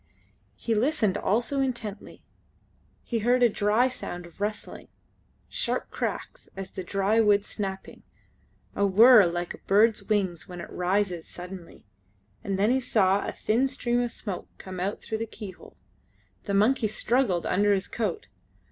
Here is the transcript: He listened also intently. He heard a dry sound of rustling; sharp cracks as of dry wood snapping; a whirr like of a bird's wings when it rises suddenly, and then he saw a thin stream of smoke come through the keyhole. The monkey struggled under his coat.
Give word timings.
He 0.55 0.73
listened 0.73 1.15
also 1.15 1.59
intently. 1.61 2.23
He 3.03 3.19
heard 3.19 3.43
a 3.43 3.49
dry 3.49 3.87
sound 3.87 4.25
of 4.25 4.41
rustling; 4.41 4.87
sharp 5.47 5.91
cracks 5.91 6.49
as 6.55 6.75
of 6.75 6.87
dry 6.87 7.19
wood 7.21 7.45
snapping; 7.45 8.01
a 8.75 8.83
whirr 8.83 9.27
like 9.27 9.53
of 9.53 9.59
a 9.59 9.63
bird's 9.65 10.01
wings 10.01 10.47
when 10.47 10.59
it 10.59 10.71
rises 10.71 11.27
suddenly, 11.27 11.85
and 12.43 12.57
then 12.57 12.71
he 12.71 12.79
saw 12.79 13.23
a 13.27 13.31
thin 13.31 13.67
stream 13.67 13.99
of 14.01 14.09
smoke 14.11 14.47
come 14.57 14.79
through 14.99 15.19
the 15.19 15.27
keyhole. 15.27 15.77
The 16.45 16.55
monkey 16.55 16.87
struggled 16.87 17.45
under 17.45 17.71
his 17.71 17.87
coat. 17.87 18.25